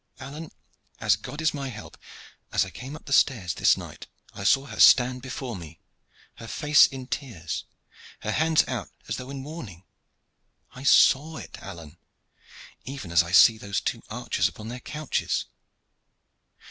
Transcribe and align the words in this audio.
Alleyne, 0.19 0.49
as 0.99 1.15
God 1.15 1.41
is 1.43 1.53
my 1.53 1.67
help, 1.67 1.95
as 2.51 2.65
I 2.65 2.71
came 2.71 2.95
up 2.95 3.05
the 3.05 3.13
stairs 3.13 3.53
this 3.53 3.77
night 3.77 4.07
I 4.33 4.43
saw 4.43 4.65
her 4.65 4.79
stand 4.79 5.21
before 5.21 5.55
me, 5.55 5.79
her 6.37 6.47
face 6.47 6.87
in 6.87 7.05
tears, 7.05 7.65
her 8.21 8.31
hands 8.31 8.67
out 8.67 8.89
as 9.07 9.17
though 9.17 9.29
in 9.29 9.43
warning 9.43 9.83
I 10.71 10.81
saw 10.81 11.37
it, 11.37 11.59
Alleyne, 11.61 11.99
even 12.83 13.11
as 13.11 13.21
I 13.21 13.31
see 13.31 13.59
those 13.59 13.79
two 13.79 14.01
archers 14.09 14.47
upon 14.47 14.69
their 14.69 14.79
couches. 14.79 15.45